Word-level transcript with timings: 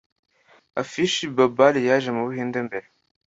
Ifishi 0.81 1.25
Babar 1.35 1.73
yaje 1.87 2.09
mu 2.15 2.21
Buhinde 2.27 2.59
mbere 2.67 2.87